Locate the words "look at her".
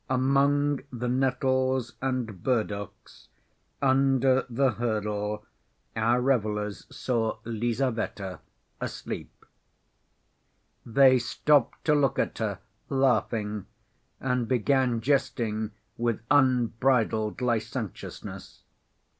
11.93-12.57